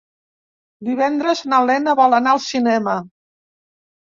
[0.87, 2.97] Divendres na Lena vol anar al cinema.